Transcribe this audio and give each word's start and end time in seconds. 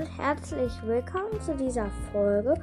und 0.00 0.18
herzlich 0.18 0.72
willkommen 0.86 1.38
zu 1.42 1.54
dieser 1.54 1.90
Folge. 2.10 2.54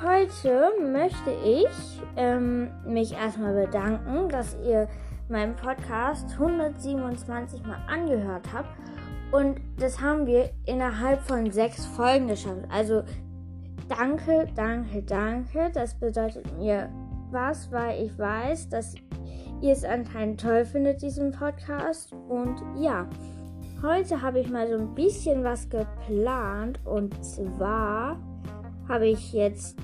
Heute 0.00 0.70
möchte 0.80 1.32
ich 1.44 2.00
ähm, 2.16 2.70
mich 2.86 3.14
erstmal 3.14 3.66
bedanken, 3.66 4.28
dass 4.28 4.56
ihr 4.64 4.86
meinen 5.28 5.56
Podcast 5.56 6.30
127 6.34 7.66
Mal 7.66 7.78
angehört 7.88 8.46
habt. 8.54 8.68
Und 9.32 9.60
das 9.80 10.00
haben 10.00 10.26
wir 10.26 10.50
innerhalb 10.66 11.20
von 11.22 11.50
sechs 11.50 11.84
Folgen 11.84 12.28
geschafft. 12.28 12.62
Also 12.70 13.02
danke, 13.88 14.46
danke, 14.54 15.02
danke. 15.02 15.70
Das 15.74 15.98
bedeutet 15.98 16.46
mir 16.58 16.88
was, 17.32 17.72
weil 17.72 18.04
ich 18.04 18.16
weiß, 18.16 18.68
dass 18.68 18.94
ihr 19.60 19.72
es 19.72 19.84
anscheinend 19.84 20.40
toll 20.40 20.64
findet, 20.64 21.02
diesen 21.02 21.32
Podcast. 21.32 22.12
Und 22.28 22.62
ja. 22.78 23.08
Heute 23.82 24.22
habe 24.22 24.40
ich 24.40 24.48
mal 24.48 24.66
so 24.66 24.78
ein 24.78 24.94
bisschen 24.94 25.44
was 25.44 25.68
geplant 25.68 26.80
und 26.86 27.22
zwar 27.22 28.18
habe 28.88 29.06
ich 29.06 29.34
jetzt, 29.34 29.76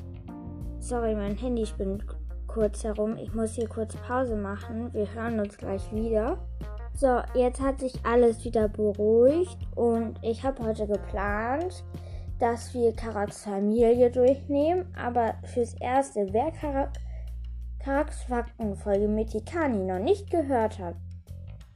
sorry, 0.79 1.15
mein 1.15 1.37
Handy 1.37 1.67
spinnt 1.67 2.07
kurz 2.47 2.85
herum. 2.85 3.19
Ich 3.19 3.35
muss 3.35 3.53
hier 3.53 3.69
kurz 3.69 3.95
Pause 3.97 4.35
machen. 4.35 4.93
Wir 4.95 5.13
hören 5.13 5.39
uns 5.41 5.59
gleich 5.59 5.93
wieder. 5.93 6.39
So, 6.95 7.21
jetzt 7.35 7.61
hat 7.61 7.81
sich 7.81 7.93
alles 8.03 8.43
wieder 8.47 8.67
beruhigt 8.69 9.59
und 9.75 10.19
ich 10.23 10.43
habe 10.43 10.65
heute 10.65 10.87
geplant, 10.87 11.85
dass 12.39 12.73
wir 12.73 12.95
Karaks 12.95 13.45
Familie 13.45 14.11
durchnehmen. 14.11 14.87
Aber 14.97 15.35
fürs 15.53 15.75
Erste, 15.75 16.29
wer 16.33 16.51
Karaks 17.79 18.23
Faktenfolge 18.23 19.07
mit 19.07 19.33
Tikani 19.33 19.85
noch 19.85 19.99
nicht 19.99 20.31
gehört 20.31 20.79
hat, 20.79 20.97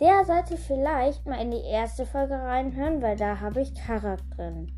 der 0.00 0.24
sollte 0.24 0.56
vielleicht 0.56 1.26
mal 1.26 1.40
in 1.40 1.50
die 1.50 1.64
erste 1.64 2.04
Folge 2.04 2.34
reinhören, 2.34 3.00
weil 3.02 3.16
da 3.16 3.40
habe 3.40 3.60
ich 3.62 3.74
Charakter 3.74 4.24
drin. 4.36 4.72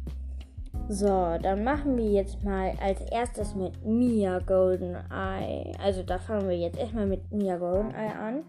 So, 0.91 1.37
dann 1.43 1.65
machen 1.65 1.99
wir 1.99 2.11
jetzt 2.11 2.43
mal 2.45 2.73
als 2.81 3.03
erstes 3.11 3.55
mit 3.55 3.85
Mia 3.85 4.39
Goldeneye. 4.39 5.73
Also 5.85 6.03
da 6.03 6.19
fangen 6.19 6.49
wir 6.49 6.57
jetzt 6.57 6.79
erstmal 6.79 7.07
mit 7.07 7.31
Mia 7.31 7.59
Goldeneye 7.59 8.15
an. 8.19 8.45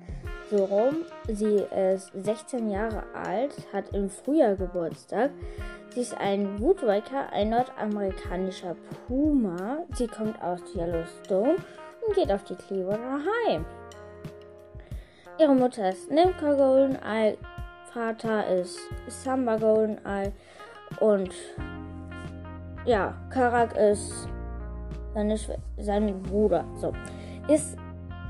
So 0.50 0.64
rum. 0.64 1.06
Sie 1.28 1.58
ist 1.58 2.12
16 2.14 2.70
Jahre 2.70 3.04
alt, 3.14 3.54
hat 3.74 3.90
im 3.94 4.10
Frühjahr 4.10 4.56
Geburtstag. 4.56 5.32
Sie 5.94 6.02
ist 6.02 6.18
ein 6.18 6.60
Woodwaker, 6.60 7.32
ein 7.34 7.50
nordamerikanischer 7.50 8.76
Puma. 9.06 9.80
Sie 9.94 10.08
kommt 10.08 10.42
aus 10.42 10.62
Yellowstone 10.74 11.58
und 12.08 12.16
geht 12.16 12.32
auf 12.32 12.44
die 12.46 12.56
Cleveland 12.56 13.26
High. 13.48 13.62
Ihre 15.40 15.56
Mutter 15.56 15.90
ist 15.90 16.12
Nimka 16.12 16.54
Goldeneye, 16.54 17.38
Vater 17.94 18.46
ist 18.48 18.78
Samba 19.08 19.56
Goldeneye 19.56 20.34
und 21.00 21.34
ja, 22.84 23.14
Karak 23.30 23.74
ist 23.78 24.28
seine 25.14 25.38
sein 25.78 26.22
Bruder. 26.24 26.66
So, 26.76 26.92
ist 27.48 27.78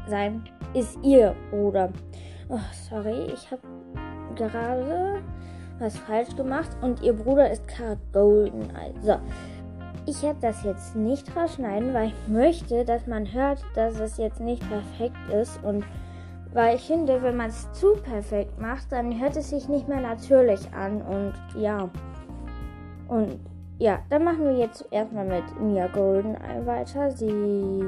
sein, 0.08 0.44
ist 0.76 1.00
ihr 1.02 1.36
Bruder. 1.50 1.92
Oh, 2.48 2.60
sorry, 2.88 3.32
ich 3.34 3.50
habe 3.50 3.64
gerade 4.36 5.24
was 5.80 5.98
falsch 5.98 6.36
gemacht 6.36 6.70
und 6.84 7.02
ihr 7.02 7.14
Bruder 7.14 7.50
ist 7.50 7.68
Karak 7.68 7.98
Goldeneye. 8.14 8.94
So, 9.02 9.16
ich 10.06 10.22
werde 10.22 10.42
das 10.42 10.64
jetzt 10.64 10.96
nicht 10.96 11.36
rausschneiden, 11.36 11.92
weil 11.92 12.10
ich 12.10 12.28
möchte, 12.28 12.86
dass 12.86 13.08
man 13.08 13.34
hört, 13.34 13.66
dass 13.74 14.00
es 14.00 14.18
jetzt 14.18 14.40
nicht 14.40 14.62
perfekt 14.70 15.18
ist 15.34 15.60
und 15.64 15.84
weil 16.54 16.76
ich 16.76 16.88
finde, 16.88 17.22
wenn 17.22 17.38
man 17.38 17.50
es 17.50 17.72
zu 17.74 17.94
perfekt 17.94 18.60
macht, 18.60 18.92
dann 18.92 19.20
hört 19.20 19.38
es 19.38 19.50
sich 19.50 19.68
nicht 19.70 19.88
mehr 19.88 20.02
natürlich 20.02 20.62
an. 20.74 21.02
Und 21.02 21.34
ja. 21.56 21.90
Und 23.08 23.40
ja, 23.78 24.00
dann 24.10 24.24
machen 24.24 24.46
wir 24.46 24.58
jetzt 24.58 24.86
erstmal 24.92 25.26
mit 25.26 25.60
Mia 25.60 25.88
Golden 25.88 26.36
weiter. 26.66 27.12
Sie, 27.12 27.84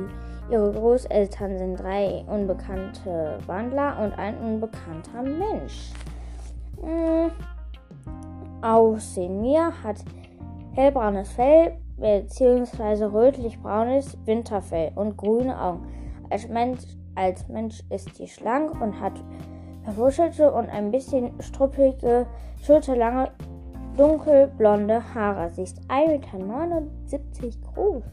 ihre 0.49 0.71
Großeltern 0.71 1.57
sind 1.57 1.79
drei 1.79 2.23
unbekannte 2.27 3.37
Wandler 3.45 3.97
und 4.01 4.17
ein 4.17 4.37
unbekannter 4.37 5.23
Mensch. 5.23 5.91
Hm. 6.81 7.31
Aussehen. 8.61 9.41
Mia 9.41 9.71
hat 9.83 9.97
hellbraunes 10.73 11.31
Fell 11.31 11.77
beziehungsweise 11.97 13.11
rötlich-braunes 13.11 14.17
Winterfell 14.25 14.91
und 14.95 15.17
grüne 15.17 15.59
Augen. 15.59 15.87
Als 16.29 16.47
Mensch 16.47 16.81
als 17.15 17.47
Mensch 17.47 17.81
ist 17.89 18.15
sie 18.15 18.27
schlank 18.27 18.79
und 18.81 18.99
hat 18.99 19.13
verwuschelte 19.83 20.51
und 20.51 20.69
ein 20.69 20.91
bisschen 20.91 21.31
struppelige, 21.41 22.27
schulterlange, 22.61 23.31
dunkelblonde 23.97 25.01
Haare. 25.13 25.49
Sie 25.49 25.63
ist 25.63 25.79
1,79 25.89 26.39
Meter 27.41 27.57
groß. 27.73 28.03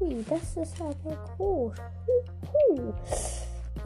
Hui, 0.00 0.24
das 0.28 0.56
ist 0.56 0.80
aber 0.80 1.16
groß. 1.36 1.74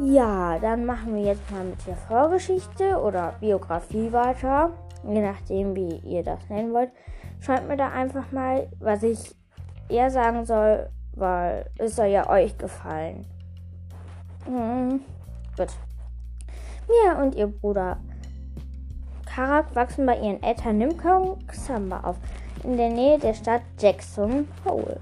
Ja, 0.00 0.58
dann 0.60 0.84
machen 0.84 1.16
wir 1.16 1.22
jetzt 1.22 1.50
mal 1.50 1.64
mit 1.64 1.86
der 1.86 1.96
Vorgeschichte 1.96 3.00
oder 3.00 3.34
Biografie 3.40 4.12
weiter. 4.12 4.70
Je 5.06 5.20
nachdem, 5.20 5.74
wie 5.74 5.96
ihr 5.98 6.22
das 6.22 6.48
nennen 6.48 6.72
wollt. 6.72 6.90
Schreibt 7.40 7.68
mir 7.68 7.76
da 7.76 7.90
einfach 7.90 8.30
mal, 8.32 8.68
was 8.80 9.02
ich 9.02 9.34
eher 9.88 10.10
sagen 10.10 10.44
soll, 10.44 10.88
weil 11.14 11.70
es 11.78 11.96
soll 11.96 12.06
ja 12.06 12.28
euch 12.28 12.56
gefallen. 12.58 13.26
Hm, 14.48 15.02
gut. 15.58 15.68
Mia 16.88 17.22
und 17.22 17.34
ihr 17.34 17.48
Bruder 17.48 17.98
Karak 19.26 19.76
wachsen 19.76 20.06
bei 20.06 20.16
ihren 20.16 20.42
Eltern 20.42 20.78
Nimka 20.78 21.18
und 21.18 21.46
Xamba 21.46 22.00
auf, 22.00 22.16
in 22.64 22.78
der 22.78 22.88
Nähe 22.88 23.18
der 23.18 23.34
Stadt 23.34 23.60
Jackson 23.78 24.48
Hole, 24.64 25.00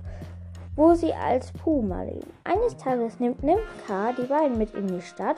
wo 0.75 0.95
sie 0.95 1.12
als 1.15 1.53
Puma 1.53 2.03
leben. 2.03 2.33
Eines 2.43 2.77
Tages 2.77 3.21
nimmt 3.21 3.45
Nimka 3.45 4.12
die 4.19 4.27
beiden 4.27 4.59
mit 4.59 4.75
in 4.75 4.89
die 4.89 5.01
Stadt, 5.01 5.37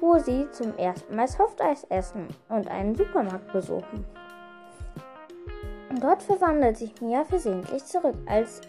wo 0.00 0.18
sie 0.18 0.50
zum 0.50 0.76
ersten 0.76 1.14
Mal 1.14 1.28
Softeis 1.28 1.84
essen 1.90 2.26
und 2.48 2.66
einen 2.66 2.96
Supermarkt 2.96 3.52
besuchen. 3.52 4.04
Dort 6.00 6.24
verwandelt 6.24 6.76
sich 6.76 7.00
Mia 7.00 7.24
versehentlich 7.24 7.84
zurück, 7.84 8.16
als 8.26 8.62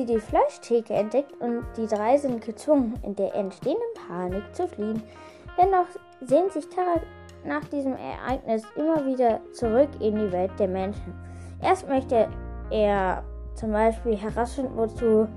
sie 0.00 0.06
die 0.06 0.20
Fleischtheke 0.20 0.94
entdeckt 0.94 1.32
und 1.40 1.62
die 1.76 1.86
drei 1.86 2.16
sind 2.16 2.42
gezwungen, 2.42 2.94
in 3.02 3.14
der 3.16 3.34
entstehenden 3.34 3.82
Panik 4.08 4.42
zu 4.54 4.66
fliehen. 4.66 5.02
Dennoch 5.58 5.86
sehnt 6.22 6.52
sich 6.52 6.68
Tara 6.68 7.00
nach 7.44 7.64
diesem 7.66 7.94
Ereignis 7.94 8.62
immer 8.76 9.04
wieder 9.04 9.40
zurück 9.52 9.88
in 10.00 10.14
die 10.14 10.32
Welt 10.32 10.52
der 10.58 10.68
Menschen. 10.68 11.14
Erst 11.62 11.88
möchte 11.88 12.28
er 12.70 13.22
zum 13.54 13.72
Beispiel 13.72 14.16
herausfinden, 14.16 14.76
wozu 14.76 15.28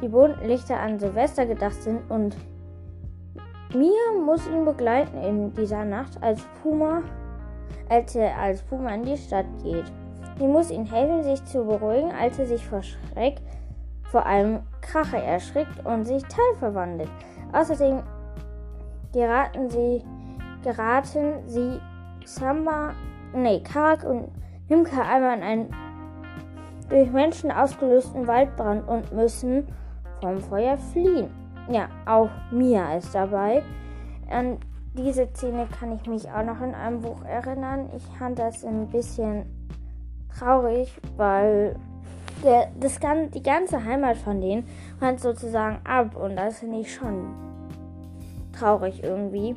die 0.00 0.08
bunten 0.08 0.46
Lichter 0.46 0.78
an 0.78 0.98
Silvester 0.98 1.44
gedacht 1.44 1.82
sind 1.82 2.00
und 2.10 2.36
Mia 3.74 4.22
muss 4.24 4.46
ihn 4.48 4.64
begleiten 4.64 5.18
in 5.22 5.52
dieser 5.52 5.84
Nacht 5.84 6.22
als 6.22 6.40
Puma, 6.62 7.02
als 7.90 8.14
er 8.16 8.34
als 8.38 8.62
Puma 8.62 8.94
in 8.94 9.02
die 9.02 9.18
Stadt 9.18 9.46
geht. 9.62 9.84
Sie 10.38 10.46
muss 10.46 10.70
ihm 10.70 10.86
helfen, 10.86 11.22
sich 11.24 11.44
zu 11.44 11.64
beruhigen, 11.64 12.12
als 12.12 12.38
er 12.38 12.46
sich 12.46 12.64
vor 12.66 12.82
Schreck 12.82 13.36
vor 14.10 14.26
allem 14.26 14.60
Krache 14.80 15.22
erschrickt 15.22 15.84
und 15.84 16.04
sich 16.04 16.22
teilverwandelt. 16.24 17.10
Außerdem 17.52 18.02
geraten 19.12 19.70
sie, 19.70 20.04
geraten 20.62 21.46
sie 21.46 21.80
Samba, 22.24 22.92
nee, 23.34 23.60
Karak 23.60 24.04
und 24.04 24.30
Himka 24.66 25.02
einmal 25.02 25.38
in 25.38 25.42
einen 25.42 25.74
durch 26.88 27.10
Menschen 27.10 27.50
ausgelösten 27.50 28.26
Waldbrand 28.26 28.88
und 28.88 29.12
müssen 29.12 29.66
vom 30.20 30.38
Feuer 30.38 30.76
fliehen. 30.76 31.30
Ja, 31.70 31.88
auch 32.06 32.30
Mia 32.50 32.96
ist 32.96 33.14
dabei. 33.14 33.62
An 34.30 34.58
diese 34.94 35.26
Szene 35.28 35.66
kann 35.78 35.92
ich 35.92 36.06
mich 36.06 36.30
auch 36.30 36.42
noch 36.42 36.60
in 36.60 36.74
einem 36.74 37.00
Buch 37.00 37.22
erinnern. 37.24 37.90
Ich 37.94 38.04
fand 38.18 38.38
das 38.38 38.64
ein 38.64 38.88
bisschen 38.88 39.46
traurig, 40.38 40.98
weil 41.16 41.76
der, 42.42 42.70
das, 42.78 42.98
die 43.34 43.42
ganze 43.42 43.84
Heimat 43.84 44.16
von 44.16 44.40
denen 44.40 44.66
fand 44.98 45.20
sozusagen 45.20 45.80
ab 45.84 46.16
und 46.16 46.36
das 46.36 46.60
finde 46.60 46.80
ich 46.80 46.94
schon 46.94 47.34
traurig 48.52 49.02
irgendwie. 49.02 49.56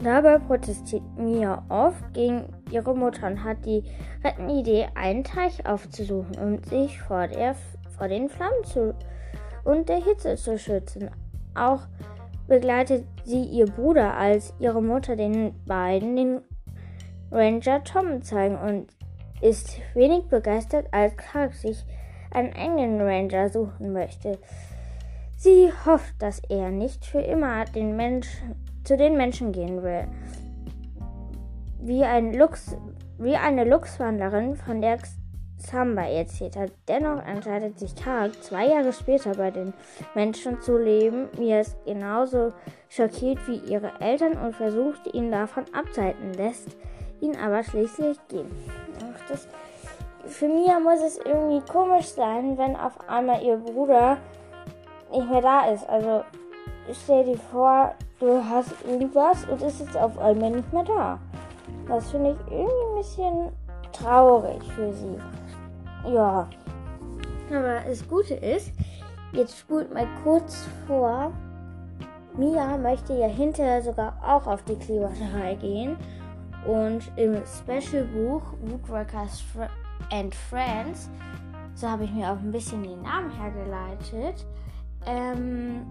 Dabei 0.00 0.38
protestiert 0.38 1.02
Mia 1.16 1.64
oft 1.68 2.14
gegen 2.14 2.44
ihre 2.70 2.94
Mutter 2.94 3.26
und 3.26 3.42
hat 3.42 3.64
die 3.66 3.82
rettende 4.22 4.54
Idee, 4.54 4.88
einen 4.94 5.24
Teich 5.24 5.66
aufzusuchen, 5.66 6.36
um 6.38 6.62
sich 6.62 7.00
vor, 7.00 7.26
der, 7.26 7.56
vor 7.96 8.06
den 8.06 8.28
Flammen 8.28 8.64
zu, 8.64 8.94
und 9.64 9.88
der 9.88 10.02
Hitze 10.02 10.36
zu 10.36 10.56
schützen. 10.56 11.10
Auch 11.56 11.80
begleitet 12.46 13.06
sie 13.24 13.42
ihr 13.42 13.66
Bruder, 13.66 14.16
als 14.16 14.54
ihre 14.60 14.82
Mutter 14.82 15.16
den 15.16 15.54
beiden 15.66 16.14
den 16.14 16.40
Ranger 17.30 17.82
Tom 17.82 18.22
zeigen 18.22 18.56
und 18.56 18.86
ist 19.40 19.80
wenig 19.94 20.24
begeistert, 20.28 20.86
als 20.92 21.16
Clark 21.16 21.54
sich 21.54 21.84
einen 22.30 22.52
engen 22.52 23.00
Ranger 23.00 23.48
suchen 23.48 23.92
möchte. 23.92 24.38
Sie 25.36 25.70
hofft, 25.86 26.14
dass 26.20 26.40
er 26.48 26.70
nicht 26.70 27.06
für 27.06 27.20
immer 27.20 27.64
den 27.64 27.96
Menschen, 27.96 28.56
zu 28.84 28.96
den 28.96 29.16
Menschen 29.16 29.52
gehen 29.52 29.82
will. 29.82 30.08
wie, 31.80 32.04
ein 32.04 32.34
Lux, 32.34 32.76
wie 33.18 33.36
eine 33.36 33.64
Luchswandlerin 33.64 34.56
von 34.56 34.80
der 34.80 34.98
Samba 35.56 36.02
erzählt 36.02 36.56
hat. 36.56 36.72
Dennoch 36.86 37.24
entscheidet 37.26 37.78
sich 37.78 37.94
Tarek 37.94 38.42
zwei 38.42 38.66
Jahre 38.68 38.92
später 38.92 39.34
bei 39.34 39.50
den 39.50 39.72
Menschen 40.14 40.60
zu 40.60 40.78
leben. 40.78 41.28
Mia 41.38 41.60
ist 41.60 41.76
genauso 41.84 42.52
schockiert 42.88 43.38
wie 43.48 43.58
ihre 43.72 43.92
Eltern 44.00 44.32
und 44.32 44.54
versucht 44.54 45.12
ihn 45.14 45.30
davon 45.30 45.64
abzuhalten, 45.72 46.32
lässt 46.34 46.76
ihn 47.20 47.36
aber 47.36 47.62
schließlich 47.62 48.18
gehen. 48.28 48.50
Ach, 49.00 49.28
das, 49.28 49.46
für 50.26 50.48
Mia 50.48 50.78
muss 50.80 51.00
es 51.00 51.18
irgendwie 51.18 51.60
komisch 51.70 52.08
sein, 52.08 52.56
wenn 52.58 52.76
auf 52.76 53.08
einmal 53.08 53.42
ihr 53.42 53.56
Bruder 53.56 54.18
nicht 55.10 55.30
mehr 55.30 55.42
da 55.42 55.70
ist. 55.70 55.88
Also 55.88 56.24
stell 56.92 57.24
dir 57.24 57.38
vor, 57.50 57.94
du 58.20 58.42
hast 58.44 58.74
irgendwas 58.86 59.44
und 59.46 59.62
ist 59.62 59.80
jetzt 59.80 59.96
auf 59.96 60.18
einmal 60.18 60.50
nicht 60.50 60.72
mehr 60.72 60.84
da. 60.84 61.18
Das 61.88 62.10
finde 62.10 62.32
ich 62.32 62.52
irgendwie 62.52 62.86
ein 62.90 62.96
bisschen 62.96 63.52
traurig 63.92 64.62
für 64.74 64.92
sie. 64.92 65.18
Ja. 66.12 66.48
Aber 67.50 67.80
das 67.86 68.06
Gute 68.06 68.34
ist, 68.34 68.72
jetzt 69.32 69.58
spult 69.58 69.92
mal 69.92 70.06
kurz 70.22 70.66
vor. 70.86 71.32
Mia 72.36 72.76
möchte 72.76 73.14
ja 73.14 73.26
hinterher 73.26 73.82
sogar 73.82 74.14
auch 74.24 74.46
auf 74.46 74.62
die 74.64 74.76
Kleewaterei 74.76 75.54
gehen. 75.54 75.96
Und 76.66 77.10
im 77.16 77.36
Special-Buch 77.44 78.42
Woodworkers 78.62 79.44
and 80.10 80.34
Friends, 80.34 81.08
so 81.74 81.88
habe 81.88 82.04
ich 82.04 82.12
mir 82.12 82.30
auch 82.30 82.38
ein 82.38 82.50
bisschen 82.50 82.82
den 82.82 83.02
Namen 83.02 83.30
hergeleitet, 83.30 84.46
ähm, 85.06 85.86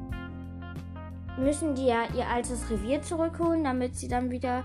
müssen 1.38 1.76
die 1.76 1.86
ja 1.88 2.04
ihr 2.16 2.28
altes 2.28 2.70
Revier 2.70 3.02
zurückholen, 3.02 3.64
damit 3.64 3.96
sie 3.96 4.08
dann 4.08 4.30
wieder 4.32 4.64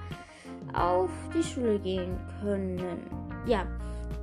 auf 0.75 1.11
die 1.35 1.43
Schule 1.43 1.79
gehen 1.79 2.17
können. 2.41 2.81
Ja, 3.47 3.67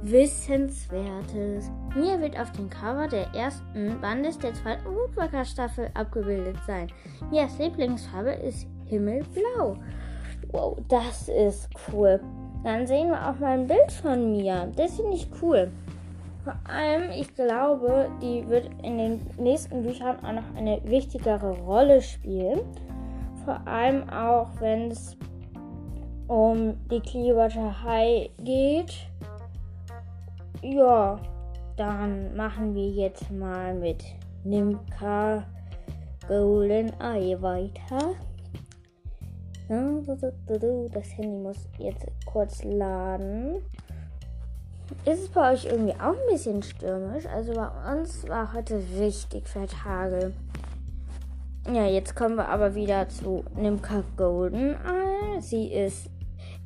Wissenswertes. 0.02 1.70
Mir 1.96 2.20
wird 2.22 2.40
auf 2.40 2.52
dem 2.54 2.70
Cover 2.70 3.08
der 3.08 3.28
ersten 3.34 4.00
Bandes 4.00 4.38
der 4.38 4.54
zweiten 4.54 4.86
Woodworker 4.86 5.44
Staffel 5.44 5.90
abgebildet 5.94 6.58
sein. 6.66 6.88
Mias 7.30 7.58
Lieblingsfarbe 7.58 8.32
ist 8.32 8.68
Himmelblau. 8.86 9.78
Wow, 10.52 10.78
das 10.88 11.30
ist 11.30 11.70
cool. 11.92 12.20
Dann 12.64 12.88
sehen 12.88 13.10
wir 13.10 13.30
auch 13.30 13.40
mal 13.40 13.60
ein 13.60 13.68
Bild 13.68 13.92
von 13.92 14.32
Mia. 14.32 14.68
Das 14.76 14.96
finde 14.96 15.14
ich 15.14 15.28
cool. 15.42 15.72
Vor 16.44 16.56
allem, 16.64 17.12
ich 17.12 17.34
glaube, 17.36 18.10
die 18.22 18.48
wird 18.50 18.70
in 18.84 18.98
den 18.98 19.22
nächsten 19.38 19.84
Büchern 19.84 20.18
auch 20.26 20.32
noch 20.32 20.56
eine 20.58 20.82
wichtigere 20.86 21.52
Rolle 21.60 22.02
spielen. 22.02 22.62
Vor 23.46 23.60
allem 23.68 24.10
auch, 24.10 24.50
wenn 24.60 24.92
es 24.92 25.16
um 26.28 26.76
die 26.90 27.00
Clearwater 27.00 27.84
High 27.84 28.30
geht. 28.40 28.94
Ja, 30.62 31.20
dann 31.78 32.36
machen 32.36 32.76
wir 32.76 32.90
jetzt 32.90 33.30
mal 33.32 33.74
mit 33.74 34.04
Nimka 34.44 35.44
Golden 36.28 36.92
Eye 37.00 37.42
weiter. 37.42 38.16
Das 39.70 41.16
Handy 41.16 41.38
muss 41.38 41.70
jetzt 41.78 42.08
kurz 42.26 42.64
laden. 42.64 43.58
Ist 45.06 45.24
es 45.24 45.30
bei 45.30 45.54
euch 45.54 45.66
irgendwie 45.66 45.94
auch 45.94 46.16
ein 46.16 46.32
bisschen 46.32 46.64
stürmisch? 46.64 47.28
Also 47.28 47.54
bei 47.54 47.70
uns 47.94 48.28
war 48.28 48.52
heute 48.54 48.82
richtig 48.98 49.44
Hagel. 49.86 50.34
Ja, 51.72 51.86
jetzt 51.86 52.16
kommen 52.16 52.36
wir 52.36 52.50
aber 52.50 52.74
wieder 52.74 53.08
zu 53.10 53.44
Nimka 53.56 54.04
Golden 54.18 54.72
Eye. 54.72 55.40
Sie 55.40 55.72
ist 55.72 56.10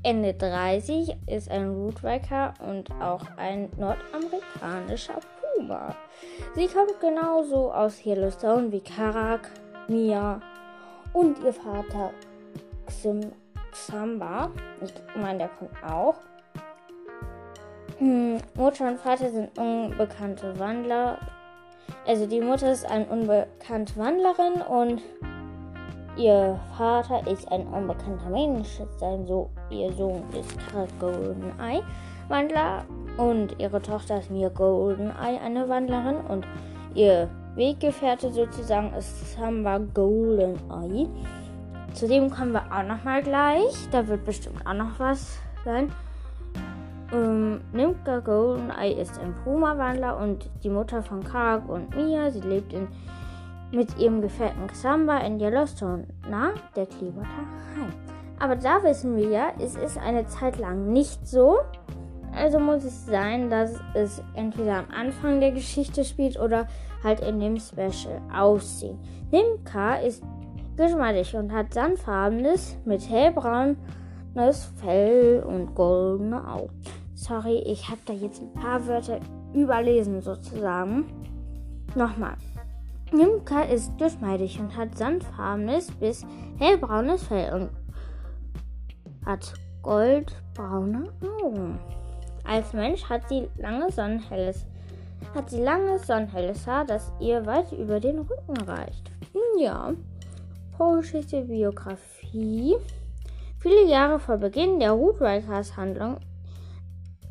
Ende 0.02 0.34
30, 0.34 1.18
ist 1.28 1.52
ein 1.52 1.72
Rootwrecker 1.72 2.54
und 2.66 2.90
auch 3.02 3.26
ein 3.36 3.70
nordamerikanischer 3.76 5.20
Puma. 5.58 5.94
Sie 6.56 6.68
kommt 6.68 7.02
genauso 7.02 7.70
aus 7.74 8.06
Yellowstone 8.06 8.72
wie 8.72 8.80
Karak, 8.80 9.52
Mia 9.90 10.40
und 11.12 11.44
ihr 11.44 11.54
Vater 11.54 12.12
Xamba. 12.86 14.52
Ich 14.82 14.94
meine, 15.16 15.40
der 15.40 15.50
kommt 15.50 15.72
auch. 15.84 16.16
Hm, 17.98 18.38
Mutter 18.56 18.88
und 18.88 19.00
Vater 19.00 19.30
sind 19.30 19.58
unbekannte 19.58 20.58
Wandler. 20.60 21.20
Also 22.06 22.26
die 22.26 22.42
Mutter 22.42 22.72
ist 22.72 22.86
eine 22.86 23.06
unbekannte 23.06 23.96
Wandlerin 23.98 24.62
und 24.62 25.02
ihr 26.18 26.60
Vater 26.78 27.26
ist 27.28 27.50
ein 27.52 27.68
unbekannter 27.68 28.30
Mensch. 28.30 28.82
Sein 28.98 29.26
so 29.26 29.50
ihr 29.70 29.92
Sohn 29.94 30.24
ist 30.38 30.54
Goldeneye, 31.00 31.84
Wandler 32.28 32.86
und 33.18 33.60
ihre 33.60 33.82
Tochter 33.82 34.20
ist 34.20 34.32
Mia 34.32 34.50
Goldeneye, 34.50 35.40
eine 35.40 35.70
Wandlerin 35.70 36.18
und 36.28 36.46
ihr 36.96 37.30
Weggefährte 37.56 38.32
sozusagen 38.32 38.94
ist 38.94 39.36
Samba 39.36 39.78
Goldeneye. 39.78 41.08
Zu 41.94 42.08
dem 42.08 42.32
kommen 42.32 42.54
wir 42.54 42.64
auch 42.72 42.84
noch 42.84 43.04
mal 43.04 43.22
gleich. 43.22 43.88
Da 43.92 44.08
wird 44.08 44.26
bestimmt 44.26 44.66
auch 44.66 44.74
noch 44.74 45.00
was 45.00 45.38
sein. 45.64 45.92
Ähm, 47.14 47.62
Nimka 47.72 48.20
Goldeneye 48.20 49.00
ist 49.00 49.20
ein 49.20 49.36
Puma-Wandler 49.44 50.18
und 50.18 50.50
die 50.64 50.70
Mutter 50.70 51.04
von 51.04 51.24
Karg 51.24 51.70
und 51.70 51.96
Mia. 51.96 52.32
Sie 52.32 52.42
lebt 52.42 52.74
in, 52.74 52.88
mit 53.72 53.98
ihrem 54.00 54.22
Gefährten 54.22 54.66
Xamba 54.68 55.18
in 55.20 55.40
Yellowstone, 55.40 56.08
na, 56.28 56.54
der 56.76 56.88
Clearwater 56.88 57.28
High. 57.28 57.94
Aber 58.40 58.56
da 58.56 58.82
wissen 58.84 59.16
wir 59.16 59.30
ja, 59.30 59.54
es 59.60 59.76
ist 59.76 59.98
eine 60.00 60.26
Zeit 60.26 60.58
lang 60.58 60.92
nicht 60.92 61.28
so. 61.28 61.60
Also 62.36 62.58
muss 62.58 62.84
es 62.84 63.06
sein, 63.06 63.52
dass 63.52 63.76
es 63.94 64.24
entweder 64.34 64.80
am 64.80 64.88
Anfang 64.90 65.40
der 65.40 65.52
Geschichte 65.52 66.04
spielt 66.04 66.40
oder 66.40 66.68
halt 67.04 67.20
in 67.20 67.40
dem 67.40 67.60
Special 67.60 68.20
aussehen. 68.36 68.98
Nimka 69.30 69.98
ist 69.98 70.24
geschmeidig 70.78 71.36
und 71.36 71.52
hat 71.52 71.74
sandfarbenes 71.74 72.78
mit 72.86 73.10
hellbraunes 73.10 73.78
Fell 74.78 75.44
und 75.46 75.76
goldene 75.76 76.48
Augen. 76.48 76.74
Sorry, 77.14 77.60
ich 77.66 77.90
habe 77.90 78.00
da 78.06 78.14
jetzt 78.14 78.42
ein 78.42 78.54
paar 78.54 78.86
Wörter 78.88 79.20
überlesen 79.54 80.22
sozusagen. 80.22 81.06
Nochmal. 81.96 82.36
Nimka 83.12 83.62
ist 83.62 83.98
geschmeidig 84.00 84.60
und 84.60 84.76
hat 84.76 84.98
sandfarbenes 84.98 85.92
bis 85.92 86.26
hellbraunes 86.58 87.24
Fell 87.24 87.54
und 87.54 87.70
hat 89.26 89.54
goldbraune 89.84 91.10
Augen. 91.44 91.80
Als 92.44 92.74
Mensch 92.74 93.08
hat 93.08 93.30
sie 93.30 93.48
lange 93.58 93.92
sonnenhelles, 93.92 94.66
hat 95.36 95.50
sie 95.50 95.62
lange 95.62 96.00
sonnenhelles 96.00 96.66
Haar, 96.66 96.86
das 96.86 97.12
ihr 97.20 97.46
weit 97.46 97.72
über 97.72 98.00
den 98.00 98.20
Rücken 98.20 98.58
reicht. 98.66 99.12
Ja, 99.60 99.94
Vorgeschichte, 100.84 101.44
Biografie. 101.44 102.76
Viele 103.60 103.86
Jahre 103.86 104.20
vor 104.20 104.36
Beginn 104.36 104.82
der 104.82 104.92
Rootwriters 104.92 105.78
Handlung 105.78 106.18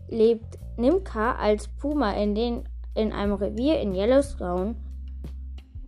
lebt 0.09 0.59
Nimka 0.79 1.35
als 1.35 1.69
Puma 1.69 2.13
in, 2.13 2.35
den, 2.35 2.65
in 2.95 3.13
einem 3.13 3.35
Revier 3.35 3.79
in 3.79 3.95
Yellowstone 3.95 4.75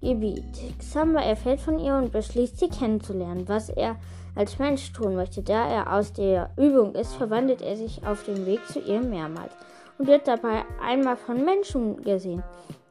Gebiet. 0.03 0.79
Xamba 0.79 1.21
erfährt 1.21 1.59
von 1.59 1.79
ihr 1.79 1.95
und 1.95 2.13
beschließt, 2.13 2.59
sie 2.59 2.69
kennenzulernen, 2.69 3.49
was 3.49 3.71
er 3.71 3.97
als 4.35 4.59
Mensch 4.59 4.93
tun 4.93 5.15
möchte. 5.15 5.43
Da 5.43 5.67
er 5.67 5.95
aus 5.95 6.13
der 6.13 6.51
Übung 6.59 6.95
ist, 6.95 7.15
verwandelt 7.15 7.63
er 7.63 7.77
sich 7.77 8.07
auf 8.07 8.25
dem 8.25 8.45
Weg 8.45 8.61
zu 8.69 8.81
ihr 8.81 9.01
mehrmals 9.01 9.55
und 9.97 10.07
wird 10.07 10.29
dabei 10.29 10.65
einmal 10.83 11.17
von 11.17 11.43
Menschen 11.43 12.03
gesehen, 12.03 12.43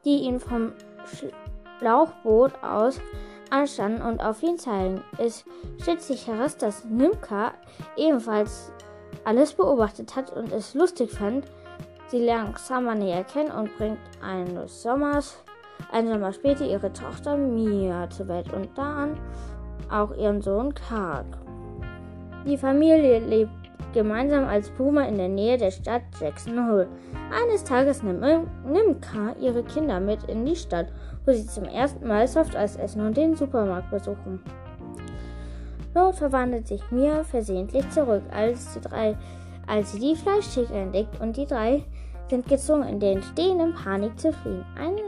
die 0.04 0.24
ihn 0.24 0.40
vom 0.40 0.72
Schlauchboot 1.78 2.52
aus 2.64 2.98
anstanden 3.54 4.02
und 4.02 4.22
auf 4.22 4.42
ihn 4.42 4.58
zeigen. 4.58 5.00
Es 5.18 5.44
stellt 5.80 6.02
sich 6.02 6.26
heraus, 6.26 6.56
dass 6.56 6.84
Nimka 6.84 7.52
ebenfalls 7.96 8.72
alles 9.24 9.54
beobachtet 9.54 10.16
hat 10.16 10.32
und 10.32 10.52
es 10.52 10.74
lustig 10.74 11.10
fand. 11.10 11.46
Sie 12.08 12.18
lernt 12.18 12.58
Summer 12.58 12.94
näher 12.94 13.24
kennen 13.24 13.50
und 13.50 13.76
bringt 13.76 13.98
eines 14.22 14.82
Sommers, 14.82 15.42
einen 15.90 16.08
Sommer 16.08 16.32
später 16.32 16.66
ihre 16.66 16.92
Tochter 16.92 17.36
Mia 17.36 18.10
zur 18.10 18.28
Welt 18.28 18.52
und 18.52 18.76
dann 18.76 19.18
auch 19.90 20.12
ihren 20.14 20.42
Sohn 20.42 20.74
Karg. 20.74 21.26
Die 22.46 22.58
Familie 22.58 23.20
lebt 23.20 23.50
gemeinsam 23.94 24.44
als 24.44 24.68
Puma 24.70 25.02
in 25.02 25.16
der 25.16 25.28
Nähe 25.28 25.56
der 25.56 25.70
Stadt 25.70 26.02
Jackson 26.20 26.68
Hole. 26.68 26.88
Eines 27.32 27.64
Tages 27.64 28.02
nimmt, 28.02 29.00
K 29.00 29.34
ihre 29.40 29.62
Kinder 29.62 30.00
mit 30.00 30.24
in 30.24 30.44
die 30.44 30.56
Stadt, 30.56 30.88
wo 31.24 31.32
sie 31.32 31.46
zum 31.46 31.64
ersten 31.64 32.06
Mal 32.06 32.26
Softeis 32.28 32.76
essen 32.76 33.04
und 33.04 33.16
den 33.16 33.36
Supermarkt 33.36 33.90
besuchen. 33.90 34.40
Dort 35.94 36.16
verwandelt 36.16 36.66
sich 36.66 36.82
Mia 36.90 37.22
versehentlich 37.22 37.88
zurück, 37.90 38.22
als 38.32 38.74
die, 38.74 38.80
drei, 38.80 39.16
als 39.66 39.92
sie 39.92 40.00
die 40.00 40.16
Fleischtheke 40.16 40.74
entdeckt 40.74 41.20
und 41.20 41.36
die 41.36 41.46
drei 41.46 41.84
sind 42.28 42.48
gezwungen, 42.48 42.88
in 42.88 43.00
der 43.00 43.12
entstehenden 43.12 43.74
Panik 43.74 44.18
zu 44.18 44.32
fliehen. 44.32 44.64
Eine 44.76 45.02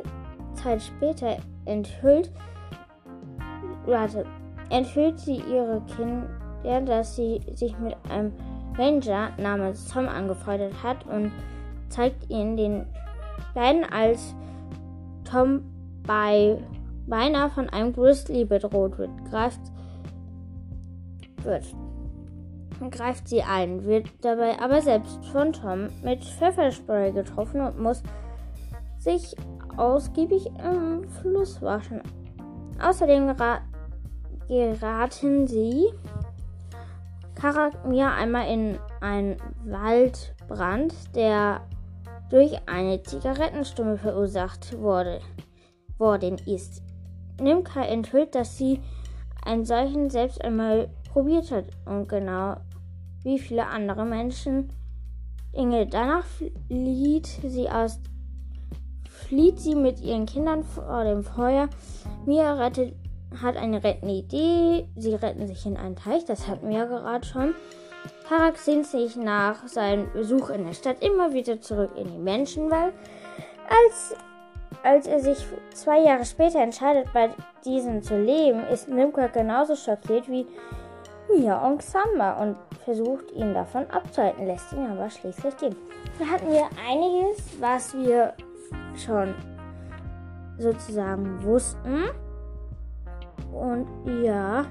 Zeit 0.55 0.83
später 0.83 1.39
enthüllt, 1.65 2.31
warte, 3.85 4.25
enthüllt 4.71 5.19
sie 5.19 5.43
ihre 5.51 5.83
Kinder, 5.97 6.81
dass 6.83 7.17
sie 7.17 7.41
sich 7.55 7.77
mit 7.79 7.97
einem 8.09 8.33
Ranger 8.79 9.31
namens 9.39 9.89
Tom 9.89 10.09
angefreundet 10.09 10.73
hat 10.83 11.05
und 11.07 11.33
zeigt 11.89 12.31
ihnen 12.31 12.57
den 12.57 12.87
beiden, 13.55 13.85
als 13.85 14.35
Tom 15.25 15.63
bei 16.07 16.59
beinahe 17.07 17.51
von 17.51 17.69
einem 17.71 17.93
Grizzly 17.93 18.45
bedroht 18.45 18.99
wird, 18.99 19.11
greift 19.31 19.61
wird. 21.43 21.65
Greift 22.91 23.29
sie 23.29 23.43
ein, 23.43 23.85
wird 23.85 24.09
dabei 24.21 24.61
aber 24.61 24.83
selbst 24.83 25.25
von 25.27 25.53
Tom 25.53 25.89
mit 26.03 26.25
Pfefferspray 26.25 27.13
getroffen 27.13 27.61
und 27.63 27.81
muss 27.81 28.03
sich 28.99 29.35
ausgiebig 29.77 30.47
im 30.63 31.09
Fluss 31.09 31.63
waschen. 31.63 32.03
Außerdem 32.83 33.29
gera 33.29 33.61
geraten 34.49 35.47
sie 35.47 35.87
Karak 37.35 37.87
mir 37.87 38.11
einmal 38.11 38.51
in 38.51 38.79
einen 39.01 39.37
Waldbrand, 39.65 40.95
der 41.15 41.61
durch 42.31 42.57
eine 42.67 43.03
Zigarettenstumme 43.03 43.99
verursacht 43.99 44.79
wurde, 44.79 45.21
worden 45.99 46.37
ist. 46.47 46.83
Nimka 47.41 47.83
enthüllt, 47.83 48.35
dass 48.35 48.57
sie 48.57 48.81
einen 49.45 49.65
solchen 49.65 50.11
selbst 50.11 50.43
einmal 50.43 50.89
probiert 51.13 51.51
hat 51.51 51.67
und 51.85 52.09
genau 52.09 52.57
wie 53.23 53.39
viele 53.39 53.67
andere 53.67 54.05
Menschen. 54.05 54.71
Inge, 55.53 55.87
danach 55.87 56.25
flieht 56.69 57.27
sie 57.27 57.69
aus 57.69 58.01
flieht 59.29 59.59
sie 59.59 59.75
mit 59.75 60.01
ihren 60.01 60.27
Kindern 60.27 60.63
vor 60.63 61.05
dem 61.05 61.25
Feuer. 61.25 61.69
Mia 62.27 62.55
rettet, 62.55 62.95
hat 63.43 63.57
eine 63.57 63.83
rettende 63.83 64.15
Idee. 64.15 64.89
Sie 64.97 65.15
retten 65.15 65.47
sich 65.47 65.67
in 65.67 65.77
einen 65.77 65.97
Teich, 65.97 66.25
das 66.25 66.47
hatten 66.47 66.69
wir 66.69 66.79
ja 66.79 66.85
gerade 66.85 67.25
schon. 67.27 67.55
Karak 68.29 68.57
sehnt 68.57 68.87
sich 68.87 69.17
nach 69.17 69.67
seinem 69.67 70.13
Besuch 70.13 70.51
in 70.51 70.65
der 70.65 70.75
Stadt 70.75 71.03
immer 71.03 71.33
wieder 71.33 71.61
zurück 71.61 71.91
in 71.97 72.07
die 72.07 72.19
Menschenwelt. 72.19 72.95
Als, 73.69 74.15
als 74.83 75.07
er 75.07 75.21
sich 75.21 75.45
zwei 75.75 76.01
Jahre 76.01 76.25
später 76.25 76.61
entscheidet, 76.61 77.13
bei 77.13 77.31
diesen 77.65 78.03
zu 78.03 78.17
leben, 78.17 78.65
ist 78.73 78.89
Nimka 78.89 79.27
genauso 79.29 79.75
schockiert 79.75 80.29
wie 80.29 80.47
Mia 81.29 81.77
Samba 81.81 82.41
und 82.43 82.57
versucht 82.85 83.33
ihn 83.33 83.53
davon 83.53 83.85
abzuhalten, 83.91 84.47
lässt 84.47 84.73
ihn 84.73 84.87
aber 84.87 85.11
schließlich 85.11 85.57
gehen. 85.57 85.77
Da 86.19 86.27
hatten 86.27 86.51
wir 86.51 86.69
einiges, 86.89 87.61
was 87.61 87.97
wir 87.97 88.33
schon 88.97 89.35
sozusagen 90.59 91.43
wussten. 91.43 92.05
Und 93.53 93.87
ja. 94.23 94.65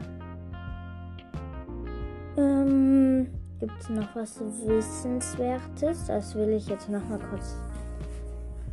Ähm, 2.38 3.28
Gibt 3.60 3.82
es 3.82 3.90
noch 3.90 4.16
was 4.16 4.40
Wissenswertes? 4.66 6.08
Das 6.08 6.36
will 6.36 6.50
ich 6.50 6.68
jetzt 6.68 6.90
noch 6.90 7.04
mal 7.08 7.20
kurz 7.30 7.58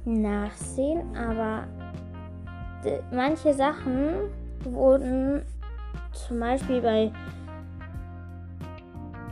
nachsehen. 0.04 1.16
Aber 1.16 1.64
manche 3.10 3.54
Sachen 3.54 4.30
wurden 4.64 5.42
zum 6.12 6.40
Beispiel 6.40 6.80
bei. 6.80 7.12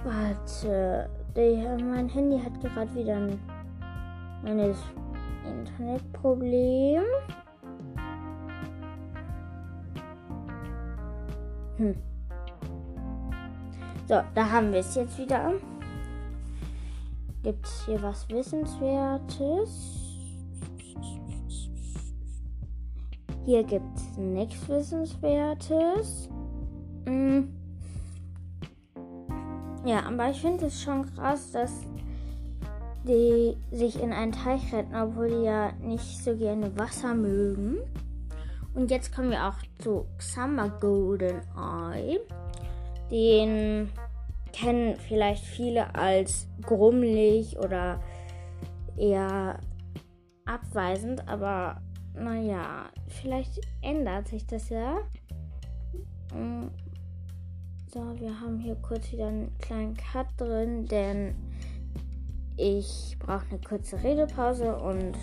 Warte, 0.05 1.11
der, 1.37 1.77
mein 1.79 2.09
Handy 2.09 2.41
hat 2.41 2.59
gerade 2.61 2.95
wieder 2.95 3.17
ein 3.17 3.39
meines 4.43 4.79
Internetproblem. 5.45 7.03
Hm. 11.77 11.95
So, 14.07 14.21
da 14.35 14.51
haben 14.51 14.73
wir 14.73 14.81
es 14.81 14.95
jetzt 14.95 15.19
wieder. 15.19 15.53
Gibt 17.43 17.65
es 17.65 17.87
hier 17.87 18.03
was 18.03 18.29
Wissenswertes? 18.29 20.10
Hier 23.47 23.65
gibt 23.65 23.97
es 23.97 24.19
nichts 24.19 24.69
Wissenswertes. 24.69 26.29
Hm. 27.07 27.49
Ja, 29.85 30.05
aber 30.07 30.31
ich 30.31 30.41
finde 30.41 30.67
es 30.67 30.83
schon 30.83 31.07
krass, 31.15 31.53
dass 31.53 31.73
die 33.05 33.57
sich 33.71 34.01
in 34.01 34.13
einen 34.13 34.33
Teich 34.33 34.73
retten, 34.75 34.95
obwohl 34.95 35.29
die 35.29 35.45
ja 35.45 35.73
nicht 35.81 36.23
so 36.23 36.37
gerne 36.37 36.77
Wasser 36.79 37.15
mögen. 37.15 37.79
Und 38.75 38.91
jetzt 38.91 39.15
kommen 39.15 39.31
wir 39.31 39.49
auch 39.49 39.57
zu 39.79 40.07
Xamba 40.19 40.69
Golden 40.69 41.41
Eye. 41.57 42.21
Den 43.11 43.89
kennen 44.53 44.97
vielleicht 44.97 45.45
viele 45.45 45.95
als 45.95 46.47
grummelig 46.63 47.59
oder 47.59 48.01
eher 48.97 49.59
abweisend, 50.45 51.27
aber 51.29 51.81
naja, 52.21 52.91
vielleicht 53.09 53.61
ändert 53.83 54.29
sich 54.29 54.47
das 54.47 54.69
ja. 54.69 54.99
Mm. 56.35 56.69
So, 57.93 58.01
wir 58.21 58.41
haben 58.41 58.59
hier 58.59 58.77
kurz 58.77 59.11
wieder 59.11 59.27
einen 59.27 59.57
kleinen 59.59 59.97
Cut 59.97 60.27
drin, 60.37 60.87
denn 60.87 61.35
ich 62.57 63.17
brauche 63.19 63.47
eine 63.51 63.61
kurze 63.61 64.01
Redepause 64.03 64.77
und 64.77 65.17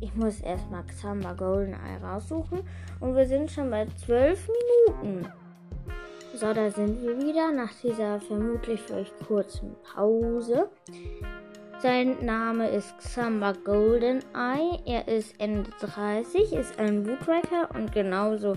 ich 0.00 0.14
muss 0.14 0.40
erstmal 0.40 0.84
Xamba 0.84 1.32
Golden 1.32 1.74
Eye 1.74 2.00
raussuchen. 2.00 2.60
Und 3.00 3.16
wir 3.16 3.26
sind 3.26 3.50
schon 3.50 3.70
bei 3.70 3.86
12 3.86 4.48
Minuten. 4.48 5.26
So, 6.34 6.52
da 6.52 6.70
sind 6.70 7.02
wir 7.02 7.18
wieder 7.18 7.52
nach 7.52 7.72
dieser 7.82 8.20
vermutlich 8.20 8.80
für 8.80 8.94
euch 8.94 9.12
kurzen 9.26 9.74
Pause. 9.94 10.70
Sein 11.82 12.24
Name 12.24 12.68
ist 12.68 12.96
Xamba 12.98 13.54
Golden 13.64 14.20
Eye. 14.36 14.78
Er 14.86 15.08
ist 15.08 15.34
Ende 15.40 15.68
30, 15.80 16.52
ist 16.52 16.78
ein 16.78 17.04
Woodriker 17.04 17.74
und 17.74 17.90
genauso 17.90 18.54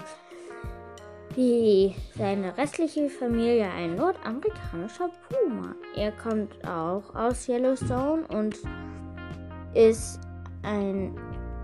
wie 1.34 1.96
seine 2.16 2.56
restliche 2.56 3.10
Familie 3.10 3.68
ein 3.72 3.96
nordamerikanischer 3.96 5.10
Puma. 5.28 5.74
Er 5.96 6.12
kommt 6.12 6.54
auch 6.68 7.16
aus 7.16 7.50
Yellowstone 7.50 8.28
und 8.28 8.60
ist 9.74 10.20
ein 10.62 11.16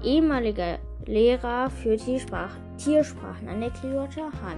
ehemaliger 0.03 0.79
Lehrer 1.05 1.69
für 1.69 1.95
Tiersprach 1.95 2.55
Tiersprachen 2.83 3.47
an 3.47 3.61
der 3.61 3.69
Clearwater 3.69 4.31
High. 4.31 4.57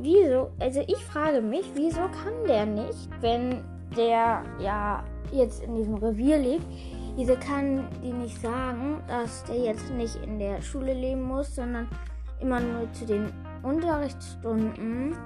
Wieso, 0.00 0.50
also 0.58 0.80
ich 0.80 0.98
frage 1.04 1.40
mich, 1.40 1.70
wieso 1.74 2.00
kann 2.08 2.44
der 2.48 2.66
nicht, 2.66 3.08
wenn 3.20 3.62
der 3.96 4.42
ja 4.58 5.04
jetzt 5.32 5.62
in 5.62 5.74
diesem 5.76 5.94
Revier 5.94 6.38
lebt, 6.38 6.66
wieso 7.16 7.34
kann 7.34 7.84
die 8.02 8.12
nicht 8.12 8.40
sagen, 8.40 9.00
dass 9.08 9.44
der 9.44 9.58
jetzt 9.58 9.90
nicht 9.90 10.16
in 10.16 10.38
der 10.38 10.60
Schule 10.62 10.92
leben 10.92 11.22
muss, 11.22 11.54
sondern 11.54 11.88
immer 12.40 12.60
nur 12.60 12.92
zu 12.92 13.06
den 13.06 13.32
Unterrichtsstunden 13.62 15.16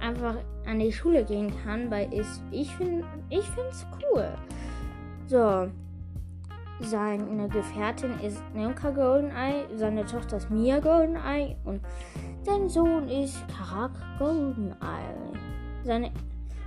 einfach 0.00 0.36
an 0.66 0.78
die 0.78 0.92
Schule 0.92 1.24
gehen 1.24 1.52
kann, 1.64 1.90
weil 1.90 2.12
ich, 2.12 2.26
ich 2.50 2.74
finde 2.76 3.04
ich 3.28 3.48
es 3.70 3.86
cool. 4.02 4.28
So. 5.26 5.68
Seine 6.82 7.46
Gefährtin 7.50 8.18
ist 8.20 8.42
Nemka 8.54 8.88
Goldeneye, 8.88 9.66
seine 9.74 10.06
Tochter 10.06 10.38
ist 10.38 10.50
Mia 10.50 10.80
Goldeneye 10.80 11.56
und 11.64 11.82
sein 12.42 12.70
Sohn 12.70 13.06
ist 13.06 13.36
Karak 13.48 13.90
Goldeneye. 14.18 15.34
Seine 15.84 16.10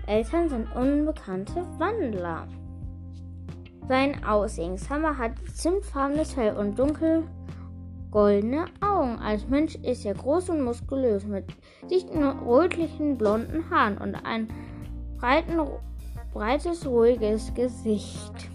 Eltern 0.05 0.49
sind 0.49 0.75
unbekannte 0.75 1.65
Wandler. 1.79 2.47
Sein 3.87 4.23
Aussehen. 4.23 4.77
Summer 4.77 5.17
hat 5.17 5.33
zimtfarbenes 5.53 6.33
Fell 6.33 6.55
und 6.55 6.79
dunkel 6.79 7.23
goldene 8.11 8.65
Augen. 8.79 9.17
Als 9.19 9.47
Mensch 9.47 9.75
ist 9.75 10.05
er 10.05 10.13
groß 10.13 10.49
und 10.49 10.61
muskulös 10.61 11.25
mit 11.25 11.45
dichten 11.89 12.23
rötlichen 12.23 13.17
blonden 13.17 13.69
Haaren 13.69 13.97
und 13.97 14.15
ein 14.15 14.47
breiten, 15.17 15.59
breites, 16.31 16.85
ruhiges 16.85 17.53
Gesicht. 17.53 18.49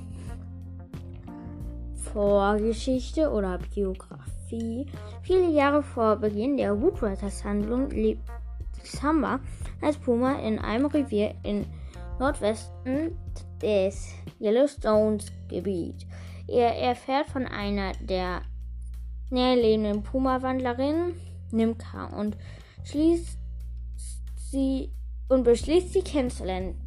Vorgeschichte 2.12 3.30
oder 3.30 3.58
Biografie. 3.75 4.87
Viele 5.23 5.50
Jahre 5.50 5.82
vor 5.82 6.16
Beginn 6.16 6.56
der 6.56 6.80
Woodwriters 6.80 7.44
Handlung 7.44 7.90
lebt 7.90 8.23
Samba 8.82 9.40
als 9.82 9.99
Puma 9.99 10.38
in 10.38 10.58
einem 10.58 10.87
Revier 10.87 11.35
im 11.42 11.66
Nordwesten 12.18 13.16
des 13.61 14.14
Yellowstones 14.40 15.33
Gebiet. 15.49 16.07
Er 16.47 16.76
erfährt 16.76 17.28
von 17.28 17.47
einer 17.47 17.92
der 18.00 18.42
näherlebenden 19.30 20.02
Puma-Wandlerin 20.02 21.14
Nimka 21.50 22.07
und 22.07 22.37
schließt 22.85 23.38
sie 24.50 24.90
und 25.28 25.45
beschließt 25.45 25.92
sie 25.92 26.02
kennenzulernen. 26.02 26.80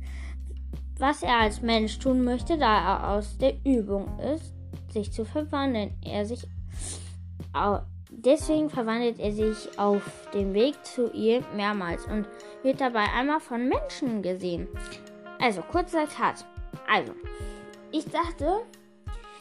Was 0.97 1.23
er 1.23 1.39
als 1.39 1.61
Mensch 1.61 1.99
tun 1.99 2.23
möchte, 2.23 2.57
da 2.57 2.79
er 2.79 3.09
aus 3.11 3.37
der 3.37 3.53
Übung 3.65 4.19
ist, 4.19 4.53
sich 4.89 5.11
zu 5.11 5.25
verwandeln. 5.25 5.97
Er 6.03 6.25
sich 6.25 6.47
deswegen 8.09 8.69
verwandelt 8.69 9.19
er 9.19 9.31
sich 9.31 9.77
auf 9.77 10.29
dem 10.33 10.53
Weg 10.53 10.83
zu 10.85 11.11
ihr 11.11 11.43
mehrmals 11.55 12.05
und 12.05 12.27
wird 12.63 12.81
dabei 12.81 13.05
einmal 13.15 13.39
von 13.39 13.67
Menschen 13.67 14.21
gesehen. 14.21 14.67
Also, 15.39 15.61
kurzer 15.61 16.05
Cut. 16.05 16.45
Also, 16.93 17.13
ich 17.93 18.03
dachte, 18.05 18.63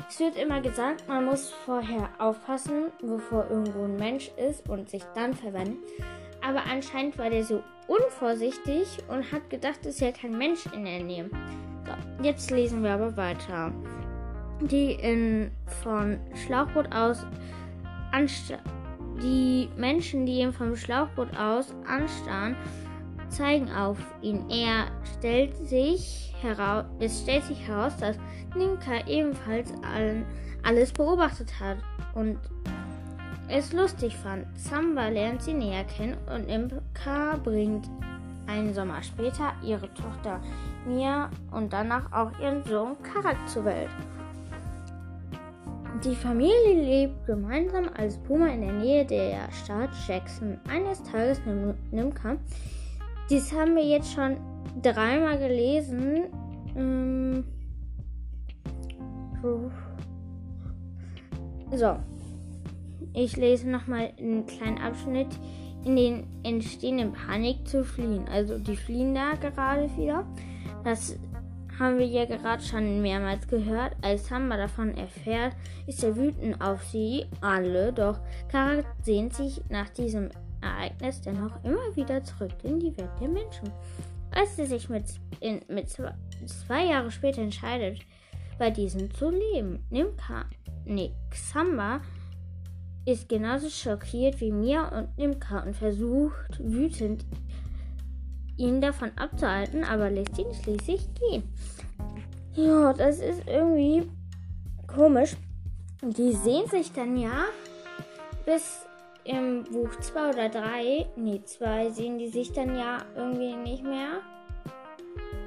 es 0.09 0.21
wird 0.21 0.37
immer 0.37 0.61
gesagt, 0.61 1.09
man 1.09 1.25
muss 1.25 1.51
vorher 1.51 2.09
aufpassen, 2.19 2.93
bevor 3.01 3.51
irgendwo 3.51 3.85
ein 3.85 3.97
Mensch 3.97 4.31
ist 4.37 4.69
und 4.69 4.89
sich 4.89 5.03
dann 5.17 5.35
verwandeln. 5.35 5.79
Aber 6.47 6.63
anscheinend 6.71 7.19
war 7.19 7.29
der 7.29 7.43
so 7.43 7.61
unvorsichtig 7.89 8.99
und 9.09 9.33
hat 9.33 9.51
gedacht, 9.51 9.81
es 9.81 9.97
ist 9.97 10.01
ja 10.01 10.13
kein 10.13 10.39
Mensch 10.39 10.67
in 10.67 10.85
der 10.85 11.03
Nähe. 11.03 11.29
So, 11.85 12.25
jetzt 12.25 12.53
lesen 12.53 12.85
wir 12.85 12.93
aber 12.93 13.17
weiter. 13.17 13.73
Die 14.61 14.93
in, 14.93 15.51
von 15.83 16.21
Schlauchboot 16.47 16.95
aus 16.95 17.27
die 19.23 19.69
Menschen, 19.77 20.25
die 20.25 20.39
ihn 20.39 20.53
vom 20.53 20.77
Schlauchboot 20.77 21.37
aus 21.37 21.75
anstarren, 21.85 22.55
zeigen 23.31 23.71
auf 23.73 23.99
ihn. 24.23 24.49
Er 24.51 24.87
stellt 25.17 25.57
sich 25.69 26.35
heraus, 26.41 26.85
es 26.99 27.23
stellt 27.23 27.45
sich 27.45 27.67
heraus, 27.67 27.97
dass 27.99 28.17
Nimka 28.57 29.07
ebenfalls 29.07 29.73
allen, 29.83 30.25
alles 30.63 30.93
beobachtet 30.93 31.53
hat 31.61 31.79
und 32.15 32.39
es 33.49 33.73
lustig 33.73 34.17
fand. 34.17 34.47
Samba 34.59 35.09
lernt 35.09 35.43
sie 35.43 35.55
näher 35.55 35.85
kennen 35.85 36.17
und 36.33 36.47
Nimka 36.47 37.37
bringt 37.43 37.89
einen 38.47 38.75
Sommer 38.75 39.03
später 39.03 39.53
ihre 39.63 39.93
Tochter 39.95 40.41
Mia 40.87 41.31
und 41.51 41.73
danach 41.73 42.13
auch 42.13 42.39
ihren 42.41 42.65
Sohn 42.65 42.97
Karak 43.03 43.37
zur 43.49 43.65
Welt. 43.65 43.91
Die 46.05 46.17
Familie 46.17 46.83
lebt 46.83 47.27
gemeinsam 47.27 47.91
als 47.95 48.17
Puma 48.19 48.47
in 48.47 48.63
der 48.63 48.73
Nähe 48.73 49.05
der 49.05 49.53
Stadt 49.53 49.91
Jackson. 50.09 50.59
Eines 50.69 51.03
Tages 51.03 51.41
nimmt 51.45 51.93
Nimka 51.93 52.37
dies 53.31 53.53
haben 53.53 53.77
wir 53.77 53.85
jetzt 53.85 54.13
schon 54.13 54.37
dreimal 54.83 55.39
gelesen. 55.39 56.25
Ähm 56.77 57.45
so. 61.73 61.97
Ich 63.15 63.37
lese 63.37 63.69
nochmal 63.71 64.13
einen 64.19 64.47
kleinen 64.47 64.79
Abschnitt. 64.79 65.29
In 65.85 65.97
den 65.97 66.27
entstehen 66.43 66.99
in 66.99 67.13
Panik 67.13 67.67
zu 67.67 67.85
fliehen. 67.85 68.29
Also 68.29 68.59
die 68.59 68.77
fliehen 68.77 69.15
da 69.15 69.35
gerade 69.35 69.89
wieder. 69.97 70.27
Das 70.85 71.19
haben 71.79 71.99
wir 71.99 72.07
ja 72.07 72.27
gerade 72.27 72.63
schon 72.63 73.01
mehrmals 73.01 73.49
gehört. 73.49 73.97
Als 74.03 74.29
Samba 74.29 74.59
davon 74.59 74.95
erfährt, 74.97 75.57
ist 75.87 76.05
er 76.05 76.17
wütend 76.17 76.61
auf 76.61 76.83
sie 76.85 77.25
alle. 77.41 77.93
Doch 77.93 78.21
Karak 78.49 78.85
sehnt 79.03 79.33
sich 79.33 79.63
nach 79.71 79.89
diesem 79.89 80.29
Ereignis 80.63 81.21
dennoch 81.21 81.63
immer 81.65 81.95
wieder 81.95 82.23
zurück 82.23 82.55
in 82.63 82.81
die 82.81 82.97
Welt 82.97 83.11
der 83.21 83.29
Menschen. 83.29 83.71
Als 84.31 84.57
sie 84.57 84.67
sich 84.67 84.89
mit, 84.89 85.05
in, 85.41 85.61
mit 85.69 85.89
zwei, 85.89 86.15
zwei 86.47 86.87
Jahre 86.87 87.11
später 87.11 87.43
entscheidet, 87.43 88.01
bei 88.59 88.71
diesen 88.71 89.11
zu 89.13 89.31
leben. 89.31 89.85
Nimka, 89.91 90.45
nee, 90.85 91.13
Xamba 91.31 92.01
ist 93.07 93.29
genauso 93.29 93.69
schockiert 93.71 94.41
wie 94.41 94.53
Mia 94.53 94.89
und 94.89 95.17
Nimka 95.17 95.61
und 95.61 95.75
versucht 95.75 96.59
wütend 96.59 97.25
ihn 98.57 98.81
davon 98.81 99.11
abzuhalten, 99.17 99.83
aber 99.85 100.11
lässt 100.11 100.39
ihn 100.39 100.53
schließlich 100.53 101.09
gehen. 101.15 101.43
Ja, 102.55 102.93
das 102.93 103.19
ist 103.19 103.43
irgendwie 103.47 104.09
komisch. 104.87 105.37
Die 106.03 106.33
sehen 106.33 106.69
sich 106.69 106.93
dann 106.93 107.17
ja 107.17 107.47
bis 108.45 108.87
im 109.31 109.65
Buch 109.65 109.95
2 110.01 110.31
oder 110.31 110.49
3, 110.49 111.07
nee, 111.17 111.41
2 111.45 111.91
sehen 111.91 112.19
die 112.19 112.29
sich 112.29 112.53
dann 112.53 112.77
ja 112.77 112.99
irgendwie 113.15 113.55
nicht 113.55 113.85
mehr. 113.85 114.21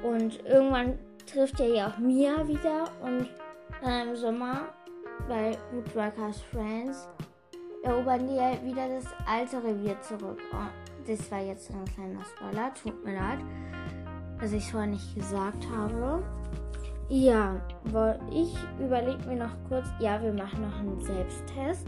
Und 0.02 0.44
irgendwann 0.44 0.98
trifft 1.30 1.60
er 1.60 1.68
ja 1.68 1.88
auch 1.88 1.98
Mia 1.98 2.46
wieder 2.48 2.84
und 3.02 3.28
dann 3.82 4.08
im 4.08 4.16
Sommer 4.16 4.68
bei 5.28 5.56
Woodworkers 5.72 6.40
Friends 6.42 7.08
erobern 7.82 8.26
die 8.26 8.36
ja 8.36 8.52
wieder 8.62 8.88
das 8.88 9.06
alte 9.26 9.62
Revier 9.62 10.00
zurück. 10.00 10.38
Oh, 10.52 11.06
das 11.06 11.30
war 11.30 11.40
jetzt 11.40 11.70
ein 11.70 11.84
kleiner 11.84 12.24
Spoiler, 12.24 12.72
tut 12.74 13.04
mir 13.04 13.14
leid, 13.14 13.38
dass 14.40 14.52
ich 14.52 14.64
es 14.64 14.70
vorher 14.70 14.88
nicht 14.88 15.14
gesagt 15.14 15.66
habe. 15.74 16.22
Ja, 17.10 17.60
ich 18.32 18.54
überlege 18.80 19.28
mir 19.28 19.36
noch 19.36 19.56
kurz, 19.68 19.86
ja, 20.00 20.20
wir 20.22 20.32
machen 20.32 20.62
noch 20.62 20.78
einen 20.78 21.00
Selbsttest. 21.00 21.86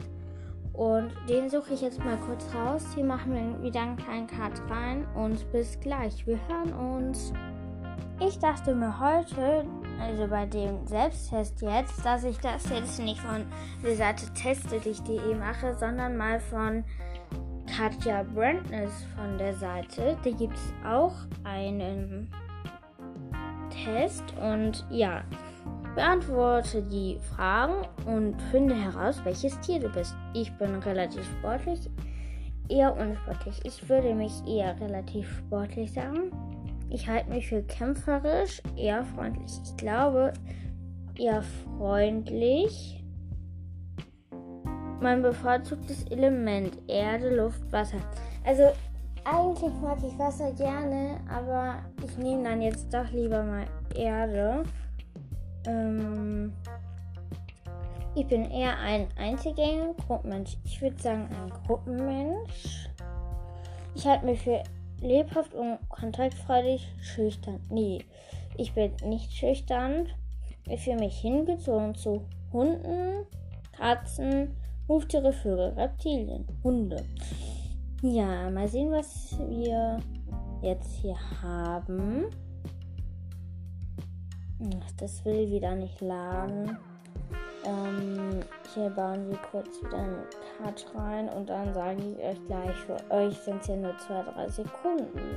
Und 0.77 1.11
den 1.29 1.49
suche 1.49 1.73
ich 1.73 1.81
jetzt 1.81 2.05
mal 2.05 2.19
kurz 2.19 2.47
raus. 2.55 2.85
Hier 2.95 3.05
machen 3.05 3.33
wir 3.33 3.63
wieder 3.63 3.81
einen 3.81 3.97
kleinen 3.97 4.27
Cut 4.27 4.61
rein 4.69 5.07
und 5.15 5.51
bis 5.51 5.81
gleich. 5.81 6.27
Wir 6.27 6.39
hören 6.49 6.73
uns. 6.75 7.33
Ich 8.21 8.39
dachte 8.39 8.75
mir 8.75 8.99
heute, 8.99 9.65
also 10.01 10.27
bei 10.27 10.47
dem 10.47 10.87
Selbsttest 10.87 11.61
jetzt, 11.63 12.05
dass 12.05 12.25
ich 12.25 12.39
das 12.39 12.69
jetzt 12.71 12.99
nicht 12.99 13.21
von 13.21 13.47
der 13.83 13.97
Seite 13.97 14.27
teste.de 14.35 15.35
mache, 15.35 15.75
sondern 15.75 16.17
mal 16.17 16.41
von 16.41 16.85
Katja 17.75 18.23
Brandness 18.23 19.07
von 19.17 19.39
der 19.39 19.55
Seite. 19.55 20.17
Da 20.23 20.31
gibt 20.31 20.57
es 20.57 20.73
auch 20.87 21.15
einen 21.45 22.31
Test 23.85 24.25
und 24.41 24.87
ja, 24.91 25.23
Beantworte 25.97 26.83
die 26.83 27.19
Fragen 27.35 27.87
und 28.05 28.41
finde 28.51 28.75
heraus, 28.75 29.19
welches 29.25 29.59
Tier 29.61 29.81
du 29.81 29.89
bist. 29.89 30.15
Ich 30.35 30.53
bin 30.59 30.75
relativ 30.77 31.25
sportlich, 31.39 31.81
eher 32.69 32.95
unsportlich. 32.95 33.59
Ich 33.65 33.89
würde 33.89 34.15
mich 34.15 34.33
eher 34.47 34.79
relativ 34.79 35.27
sportlich 35.39 35.91
sagen. 35.91 36.31
Ich 36.91 37.09
halte 37.09 37.31
mich 37.31 37.49
für 37.49 37.63
kämpferisch, 37.63 38.61
eher 38.77 39.05
freundlich. 39.05 39.51
Ich 39.65 39.77
glaube, 39.79 40.35
eher 41.19 41.43
freundlich. 41.43 43.03
Mein 45.01 45.23
bevorzugtes 45.23 46.05
Element, 46.11 46.77
Erde, 46.89 47.35
Luft, 47.35 47.73
Wasser. 47.73 47.99
Also 48.45 48.65
eigentlich 49.25 49.73
mag 49.81 49.97
ich 50.07 50.19
Wasser 50.19 50.53
gerne, 50.53 51.21
aber 51.29 51.77
ich 52.05 52.19
nehme 52.19 52.45
dann 52.45 52.61
jetzt 52.61 52.93
doch 52.93 53.11
lieber 53.13 53.43
mal 53.43 53.65
Erde. 53.95 54.63
Ähm, 55.67 56.53
ich 58.15 58.27
bin 58.27 58.51
eher 58.51 58.79
ein 58.79 59.09
Einzelgänger, 59.19 59.95
Gruppenmensch. 60.07 60.57
Ich 60.65 60.81
würde 60.81 61.01
sagen 61.01 61.29
ein 61.31 61.51
Gruppenmensch. 61.67 62.89
Ich 63.95 64.07
halte 64.07 64.27
mich 64.27 64.41
für 64.41 64.63
lebhaft 65.01 65.55
und 65.55 65.79
kontaktfreudig, 65.89 66.87
schüchtern. 67.01 67.61
Nee, 67.71 68.05
ich 68.57 68.73
bin 68.73 68.93
nicht 69.05 69.33
schüchtern. 69.33 70.09
Ich 70.69 70.83
fühle 70.83 71.01
mich 71.01 71.19
hingezogen 71.21 71.95
zu 71.95 72.23
Hunden, 72.53 73.27
Katzen, 73.73 74.57
Huftiere, 74.89 75.33
Vögel, 75.33 75.75
Reptilien, 75.77 76.47
Hunde. 76.65 77.05
Ja, 78.03 78.51
mal 78.51 78.69
sehen, 78.69 78.91
was 78.91 79.37
wir 79.49 79.99
jetzt 80.63 80.93
hier 80.97 81.17
haben. 81.43 82.27
Das 84.99 85.25
will 85.25 85.51
wieder 85.51 85.75
nicht 85.75 86.01
laden. 86.01 86.79
Ähm, 87.65 88.41
hier 88.73 88.89
bauen 88.91 89.29
wir 89.29 89.39
kurz 89.51 89.83
wieder 89.83 89.99
einen 89.99 90.23
Cut 90.57 90.87
rein 90.95 91.29
und 91.29 91.49
dann 91.51 91.75
sage 91.75 92.01
ich 92.01 92.25
euch 92.25 92.47
gleich, 92.47 92.77
für 92.87 92.97
euch 93.11 93.37
sind 93.41 93.61
es 93.61 93.67
ja 93.69 93.77
nur 93.77 93.93
2-3 93.93 94.51
Sekunden. 94.51 95.37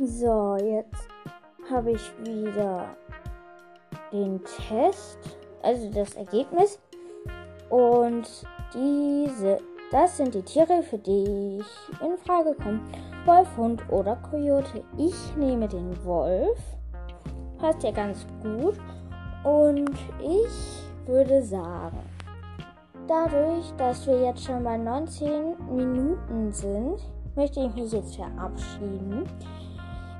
So, 0.00 0.56
jetzt 0.56 1.08
habe 1.70 1.92
ich 1.92 2.12
wieder 2.24 2.96
den 4.12 4.40
Test, 4.68 5.18
also 5.62 5.90
das 5.90 6.14
Ergebnis. 6.14 6.80
Und 7.68 8.26
diese, 8.74 9.58
das 9.92 10.16
sind 10.16 10.34
die 10.34 10.42
Tiere, 10.42 10.82
für 10.82 10.98
die 10.98 11.60
ich 11.60 12.02
in 12.04 12.18
Frage 12.18 12.54
komme. 12.54 12.80
Wolf, 13.26 13.56
Hund 13.56 13.82
oder 13.90 14.16
Kojote. 14.16 14.82
Ich 14.96 15.36
nehme 15.36 15.68
den 15.68 16.04
Wolf 16.04 16.58
passt 17.60 17.82
ja 17.82 17.90
ganz 17.90 18.26
gut. 18.42 18.76
Und 19.44 19.90
ich 20.20 21.06
würde 21.06 21.42
sagen, 21.42 21.98
dadurch, 23.06 23.72
dass 23.76 24.06
wir 24.06 24.20
jetzt 24.22 24.44
schon 24.44 24.62
bei 24.62 24.76
19 24.76 25.54
Minuten 25.74 26.52
sind, 26.52 27.00
möchte 27.36 27.60
ich 27.60 27.74
mich 27.74 27.92
jetzt 27.92 28.16
verabschieden. 28.16 29.24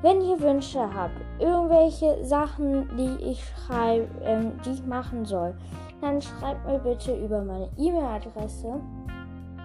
Wenn 0.02 0.22
ihr 0.22 0.40
Wünsche 0.40 0.80
habt, 0.80 1.20
irgendwelche 1.38 2.24
Sachen, 2.24 2.88
die 2.96 3.22
ich 3.22 3.44
schreibe, 3.44 4.08
ähm, 4.24 4.52
die 4.64 4.70
ich 4.70 4.86
machen 4.86 5.26
soll, 5.26 5.54
dann 6.00 6.22
schreibt 6.22 6.66
mir 6.66 6.78
bitte 6.78 7.14
über 7.14 7.42
meine 7.42 7.68
E-Mail-Adresse. 7.76 8.80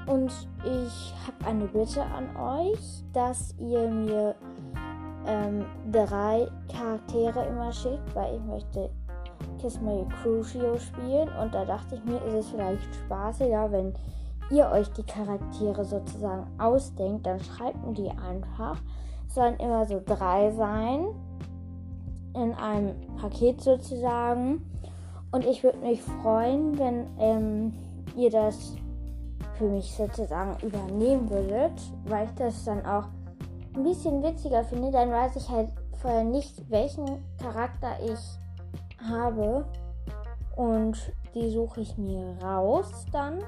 Und 0.07 0.31
ich 0.63 1.13
habe 1.25 1.49
eine 1.49 1.65
Bitte 1.65 2.03
an 2.03 2.35
euch, 2.35 3.03
dass 3.13 3.55
ihr 3.57 3.87
mir 3.89 4.35
ähm, 5.27 5.65
drei 5.91 6.47
Charaktere 6.71 7.45
immer 7.45 7.71
schickt, 7.71 8.15
weil 8.15 8.35
ich 8.35 8.43
möchte 8.43 8.89
Kiss 9.59 9.81
My 9.81 10.05
Crucio 10.21 10.77
spielen 10.77 11.29
und 11.41 11.53
da 11.53 11.65
dachte 11.65 11.95
ich 11.95 12.05
mir, 12.05 12.17
ist 12.25 12.33
es 12.33 12.49
vielleicht 12.49 12.95
spaßiger, 12.95 13.71
wenn 13.71 13.93
ihr 14.51 14.69
euch 14.69 14.91
die 14.93 15.03
Charaktere 15.03 15.83
sozusagen 15.83 16.45
ausdenkt, 16.59 17.25
dann 17.25 17.39
schreibt 17.39 17.85
mir 17.85 17.93
die 17.93 18.09
einfach. 18.09 18.77
Es 19.27 19.35
sollen 19.35 19.57
immer 19.57 19.85
so 19.85 20.01
drei 20.05 20.51
sein. 20.51 21.07
in 22.35 22.53
einem 22.53 22.95
Paket 23.17 23.61
sozusagen. 23.61 24.61
Und 25.31 25.45
ich 25.45 25.63
würde 25.63 25.79
mich 25.79 26.01
freuen, 26.01 26.77
wenn 26.77 27.07
ähm, 27.19 27.73
ihr 28.15 28.29
das 28.29 28.75
für 29.57 29.65
mich 29.65 29.91
sozusagen 29.95 30.57
übernehmen 30.65 31.29
würdet, 31.29 31.73
weil 32.05 32.25
ich 32.25 32.35
das 32.35 32.65
dann 32.65 32.85
auch 32.85 33.05
ein 33.75 33.83
bisschen 33.83 34.23
witziger 34.23 34.63
finde. 34.63 34.91
Dann 34.91 35.11
weiß 35.11 35.35
ich 35.35 35.49
halt 35.49 35.69
vorher 36.01 36.23
nicht, 36.23 36.69
welchen 36.69 37.23
Charakter 37.37 37.97
ich 38.03 39.09
habe. 39.09 39.65
Und 40.55 40.97
die 41.33 41.49
suche 41.49 41.81
ich 41.81 41.97
mir 41.97 42.37
raus 42.41 43.05
dann. 43.11 43.39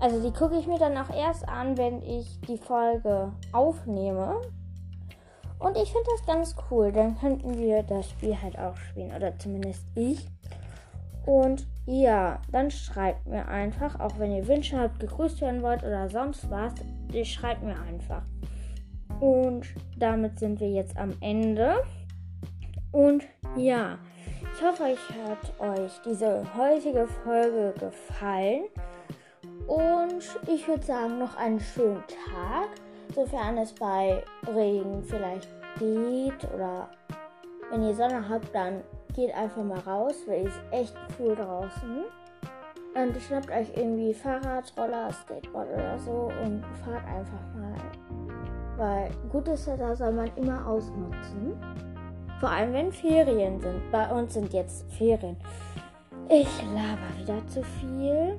Also 0.00 0.20
die 0.22 0.32
gucke 0.36 0.56
ich 0.56 0.66
mir 0.66 0.78
dann 0.78 0.96
auch 0.96 1.10
erst 1.10 1.48
an, 1.48 1.76
wenn 1.76 2.02
ich 2.02 2.40
die 2.42 2.58
Folge 2.58 3.32
aufnehme. 3.52 4.40
Und 5.58 5.76
ich 5.76 5.92
finde 5.92 6.08
das 6.16 6.26
ganz 6.26 6.56
cool. 6.70 6.92
Dann 6.92 7.18
könnten 7.18 7.56
wir 7.58 7.82
das 7.82 8.10
Spiel 8.10 8.40
halt 8.40 8.58
auch 8.58 8.76
spielen. 8.76 9.14
Oder 9.14 9.38
zumindest 9.38 9.86
ich. 9.94 10.26
Und 11.26 11.66
ja, 11.86 12.40
dann 12.50 12.70
schreibt 12.70 13.26
mir 13.26 13.46
einfach, 13.48 13.98
auch 14.00 14.18
wenn 14.18 14.32
ihr 14.32 14.46
Wünsche 14.46 14.78
habt, 14.78 15.00
gegrüßt 15.00 15.40
werden 15.40 15.62
wollt 15.62 15.82
oder 15.82 16.08
sonst 16.08 16.50
was, 16.50 16.74
schreibt 17.24 17.62
mir 17.62 17.78
einfach. 17.80 18.22
Und 19.24 19.64
damit 19.96 20.38
sind 20.38 20.60
wir 20.60 20.68
jetzt 20.68 20.98
am 20.98 21.14
Ende. 21.22 21.82
Und 22.92 23.24
ja, 23.56 23.98
ich 24.52 24.62
hoffe, 24.62 24.82
euch 24.82 24.98
hat 25.26 25.78
euch 25.78 25.92
diese 26.04 26.44
heutige 26.54 27.06
Folge 27.06 27.72
gefallen. 27.80 28.64
Und 29.66 30.22
ich 30.46 30.68
würde 30.68 30.84
sagen, 30.84 31.18
noch 31.18 31.38
einen 31.38 31.58
schönen 31.58 32.04
Tag, 32.06 32.68
sofern 33.14 33.56
es 33.56 33.72
bei 33.72 34.22
Regen 34.46 35.02
vielleicht 35.02 35.48
geht 35.78 36.52
oder 36.54 36.90
wenn 37.70 37.82
ihr 37.82 37.94
Sonne 37.94 38.28
habt, 38.28 38.54
dann 38.54 38.82
geht 39.14 39.34
einfach 39.34 39.64
mal 39.64 39.78
raus, 39.78 40.16
weil 40.26 40.46
es 40.46 40.60
echt 40.70 40.94
cool 41.18 41.34
draußen. 41.34 42.04
Und 42.94 43.22
schnappt 43.22 43.50
euch 43.50 43.74
irgendwie 43.74 44.12
Fahrrad, 44.12 44.70
Roller, 44.76 45.10
Skateboard 45.10 45.68
oder 45.72 45.98
so 45.98 46.30
und 46.42 46.62
fahrt 46.84 47.06
einfach 47.06 47.54
mal. 47.56 47.73
Weil 48.76 49.10
gutes 49.30 49.66
Wetter 49.66 49.94
soll 49.94 50.12
man 50.12 50.30
immer 50.36 50.66
ausnutzen. 50.66 51.54
Vor 52.40 52.50
allem 52.50 52.72
wenn 52.72 52.92
Ferien 52.92 53.60
sind. 53.60 53.90
Bei 53.90 54.10
uns 54.10 54.34
sind 54.34 54.52
jetzt 54.52 54.90
Ferien. 54.92 55.36
Ich 56.28 56.48
laber 56.62 57.18
wieder 57.18 57.46
zu 57.46 57.62
viel. 57.62 58.38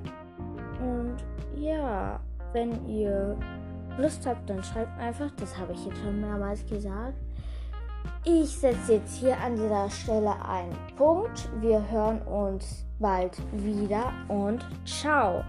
Und 0.80 1.16
ja, 1.56 2.20
wenn 2.52 2.86
ihr 2.86 3.36
Lust 3.98 4.26
habt, 4.26 4.48
dann 4.50 4.62
schreibt 4.62 4.98
einfach. 4.98 5.30
Das 5.38 5.56
habe 5.56 5.72
ich 5.72 5.86
jetzt 5.86 5.98
schon 5.98 6.20
mehrmals 6.20 6.64
gesagt. 6.66 7.16
Ich 8.24 8.58
setze 8.58 8.94
jetzt 8.94 9.16
hier 9.16 9.38
an 9.40 9.56
dieser 9.56 9.88
Stelle 9.88 10.34
einen 10.44 10.76
Punkt. 10.96 11.48
Wir 11.60 11.82
hören 11.90 12.20
uns 12.22 12.84
bald 12.98 13.36
wieder 13.52 14.12
und 14.28 14.64
ciao. 14.84 15.42